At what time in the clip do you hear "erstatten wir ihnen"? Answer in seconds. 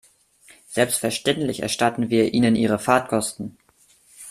1.59-2.55